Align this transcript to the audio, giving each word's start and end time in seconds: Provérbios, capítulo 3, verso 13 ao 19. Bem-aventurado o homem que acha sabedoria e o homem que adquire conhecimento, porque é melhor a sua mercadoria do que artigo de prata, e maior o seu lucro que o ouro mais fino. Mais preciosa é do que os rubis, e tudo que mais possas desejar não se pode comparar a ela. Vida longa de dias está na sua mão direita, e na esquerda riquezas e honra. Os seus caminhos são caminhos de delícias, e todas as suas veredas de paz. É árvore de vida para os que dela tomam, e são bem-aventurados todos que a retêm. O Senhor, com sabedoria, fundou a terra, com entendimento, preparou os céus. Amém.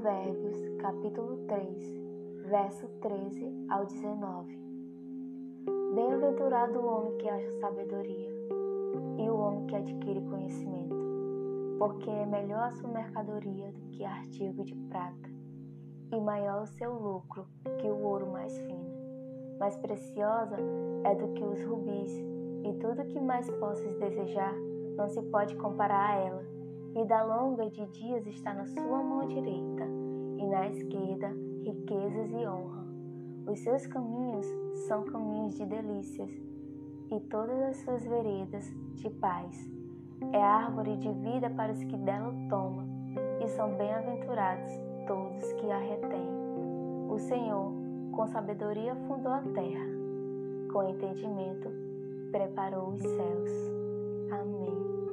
Provérbios, 0.00 0.56
capítulo 0.78 1.36
3, 1.46 2.48
verso 2.48 2.88
13 3.02 3.66
ao 3.68 3.84
19. 3.84 4.58
Bem-aventurado 5.94 6.78
o 6.78 6.86
homem 6.86 7.18
que 7.18 7.28
acha 7.28 7.50
sabedoria 7.60 8.30
e 9.18 9.28
o 9.28 9.36
homem 9.36 9.66
que 9.66 9.76
adquire 9.76 10.22
conhecimento, 10.22 10.96
porque 11.78 12.08
é 12.08 12.24
melhor 12.24 12.62
a 12.62 12.70
sua 12.70 12.88
mercadoria 12.88 13.70
do 13.72 13.90
que 13.90 14.02
artigo 14.02 14.64
de 14.64 14.74
prata, 14.88 15.28
e 16.10 16.18
maior 16.18 16.62
o 16.62 16.66
seu 16.66 16.94
lucro 16.94 17.46
que 17.78 17.90
o 17.90 18.02
ouro 18.02 18.26
mais 18.26 18.56
fino. 18.56 18.90
Mais 19.58 19.76
preciosa 19.76 20.56
é 21.04 21.14
do 21.14 21.28
que 21.34 21.44
os 21.44 21.62
rubis, 21.62 22.10
e 22.64 22.72
tudo 22.80 23.04
que 23.04 23.20
mais 23.20 23.50
possas 23.50 23.94
desejar 23.98 24.54
não 24.96 25.10
se 25.10 25.20
pode 25.24 25.54
comparar 25.56 26.08
a 26.08 26.16
ela. 26.16 26.59
Vida 27.00 27.22
longa 27.22 27.64
de 27.70 27.86
dias 27.86 28.26
está 28.26 28.52
na 28.52 28.66
sua 28.66 29.02
mão 29.02 29.26
direita, 29.26 29.86
e 30.36 30.46
na 30.46 30.68
esquerda 30.68 31.28
riquezas 31.62 32.30
e 32.30 32.46
honra. 32.46 32.84
Os 33.46 33.58
seus 33.60 33.86
caminhos 33.86 34.46
são 34.86 35.04
caminhos 35.04 35.54
de 35.54 35.64
delícias, 35.64 36.30
e 37.10 37.18
todas 37.30 37.58
as 37.62 37.76
suas 37.78 38.04
veredas 38.04 38.70
de 38.96 39.08
paz. 39.08 39.72
É 40.30 40.42
árvore 40.42 40.98
de 40.98 41.10
vida 41.10 41.48
para 41.48 41.72
os 41.72 41.82
que 41.82 41.96
dela 41.96 42.34
tomam, 42.50 42.86
e 43.42 43.48
são 43.48 43.74
bem-aventurados 43.78 44.70
todos 45.06 45.52
que 45.54 45.70
a 45.70 45.78
retêm. 45.78 46.28
O 47.08 47.18
Senhor, 47.18 47.72
com 48.12 48.26
sabedoria, 48.26 48.94
fundou 49.08 49.32
a 49.32 49.40
terra, 49.40 49.86
com 50.70 50.82
entendimento, 50.82 51.70
preparou 52.30 52.90
os 52.90 53.00
céus. 53.00 53.50
Amém. 54.32 55.09